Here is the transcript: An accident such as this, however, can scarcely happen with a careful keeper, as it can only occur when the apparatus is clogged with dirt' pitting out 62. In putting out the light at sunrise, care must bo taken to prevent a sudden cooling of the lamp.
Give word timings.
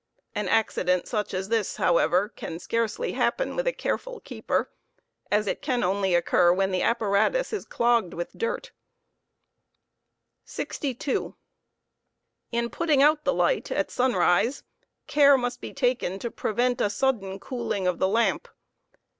An 0.33 0.47
accident 0.47 1.07
such 1.07 1.31
as 1.31 1.49
this, 1.49 1.75
however, 1.75 2.29
can 2.29 2.57
scarcely 2.57 3.11
happen 3.11 3.55
with 3.55 3.67
a 3.67 3.71
careful 3.71 4.19
keeper, 4.21 4.67
as 5.29 5.45
it 5.45 5.61
can 5.61 5.83
only 5.83 6.15
occur 6.15 6.51
when 6.51 6.71
the 6.71 6.81
apparatus 6.81 7.53
is 7.53 7.65
clogged 7.65 8.15
with 8.15 8.35
dirt' 8.35 8.71
pitting 10.47 10.63
out 10.63 11.21
62. 11.35 11.35
In 12.51 12.71
putting 12.71 13.03
out 13.03 13.25
the 13.25 13.33
light 13.35 13.69
at 13.71 13.91
sunrise, 13.91 14.63
care 15.05 15.37
must 15.37 15.61
bo 15.61 15.71
taken 15.71 16.17
to 16.17 16.31
prevent 16.31 16.81
a 16.81 16.89
sudden 16.89 17.39
cooling 17.39 17.85
of 17.85 17.99
the 17.99 18.07
lamp. 18.07 18.47